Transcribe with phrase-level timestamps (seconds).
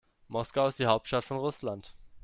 [0.29, 1.93] Moskau ist die Hauptstadt von Russland.